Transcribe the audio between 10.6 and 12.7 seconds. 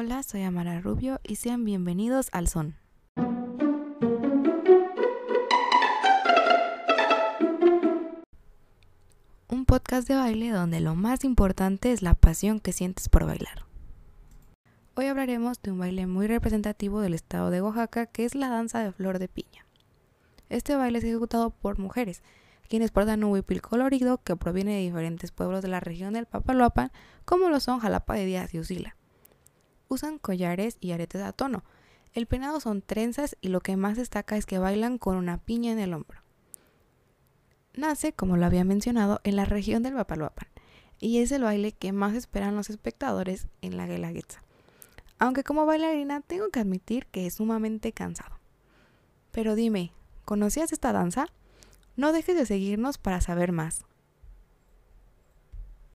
lo más importante es la pasión que